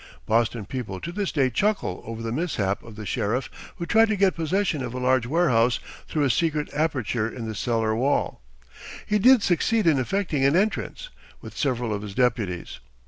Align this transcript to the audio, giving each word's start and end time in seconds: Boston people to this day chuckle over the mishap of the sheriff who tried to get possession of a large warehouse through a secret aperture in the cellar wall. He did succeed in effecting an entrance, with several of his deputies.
Boston 0.25 0.65
people 0.65 0.99
to 0.99 1.11
this 1.11 1.31
day 1.31 1.51
chuckle 1.51 2.01
over 2.07 2.23
the 2.23 2.31
mishap 2.31 2.81
of 2.81 2.95
the 2.95 3.05
sheriff 3.05 3.51
who 3.75 3.85
tried 3.85 4.07
to 4.07 4.15
get 4.15 4.33
possession 4.33 4.81
of 4.81 4.95
a 4.95 4.99
large 4.99 5.27
warehouse 5.27 5.79
through 6.07 6.23
a 6.23 6.29
secret 6.31 6.73
aperture 6.73 7.29
in 7.29 7.47
the 7.47 7.53
cellar 7.53 7.95
wall. 7.95 8.41
He 9.05 9.19
did 9.19 9.43
succeed 9.43 9.85
in 9.85 9.99
effecting 9.99 10.43
an 10.43 10.55
entrance, 10.55 11.09
with 11.39 11.55
several 11.55 11.93
of 11.93 12.01
his 12.01 12.15
deputies. 12.15 12.79